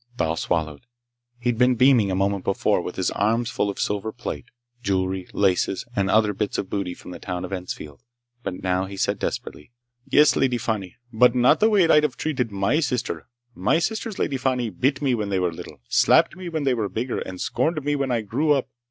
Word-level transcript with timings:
Thal 0.17 0.35
swallowed. 0.35 0.87
He'd 1.37 1.59
been 1.59 1.75
beaming 1.75 2.09
a 2.09 2.15
moment 2.15 2.43
before, 2.43 2.81
with 2.81 2.95
his 2.95 3.11
arms 3.11 3.51
full 3.51 3.69
of 3.69 3.79
silver 3.79 4.11
plate, 4.11 4.45
jewelry, 4.81 5.27
laces, 5.31 5.85
and 5.95 6.09
other 6.09 6.33
bits 6.33 6.57
of 6.57 6.71
booty 6.71 6.95
from 6.95 7.11
the 7.11 7.19
town 7.19 7.45
of 7.45 7.51
Ensfield. 7.53 7.99
But 8.41 8.63
now 8.63 8.85
he 8.85 8.97
said 8.97 9.19
desperately: 9.19 9.69
"Yes, 10.07 10.35
Lady 10.35 10.57
Fani. 10.57 10.95
But 11.13 11.35
not 11.35 11.59
the 11.59 11.69
way 11.69 11.87
I'd've 11.87 12.17
treated 12.17 12.51
my 12.51 12.79
sister. 12.79 13.27
My 13.53 13.77
sisters, 13.77 14.17
Lady 14.17 14.37
Fani, 14.37 14.71
bit 14.71 15.03
me 15.03 15.13
when 15.13 15.29
they 15.29 15.37
were 15.37 15.53
little, 15.53 15.81
slapped 15.87 16.35
me 16.35 16.49
when 16.49 16.63
they 16.63 16.73
were 16.73 16.89
bigger, 16.89 17.19
and 17.19 17.39
scorned 17.39 17.85
me 17.85 17.95
when 17.95 18.09
I 18.09 18.21
grew 18.21 18.53
up. 18.53 18.69